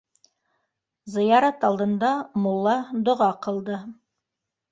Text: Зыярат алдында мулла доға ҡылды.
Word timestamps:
Зыярат 1.15 1.67
алдында 1.69 2.09
мулла 2.45 2.75
доға 3.09 3.31
ҡылды. 3.47 3.77